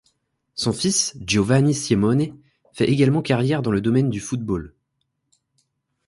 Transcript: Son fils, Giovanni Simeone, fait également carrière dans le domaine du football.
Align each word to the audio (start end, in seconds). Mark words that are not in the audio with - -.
Son 0.55 0.73
fils, 0.73 1.15
Giovanni 1.21 1.75
Simeone, 1.75 2.35
fait 2.73 2.89
également 2.89 3.21
carrière 3.21 3.61
dans 3.61 3.69
le 3.69 3.81
domaine 3.81 4.09
du 4.09 4.19
football. 4.19 4.73